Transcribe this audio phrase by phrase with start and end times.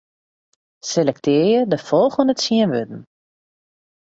[0.91, 2.99] Selektearje folgjende tsien wurden.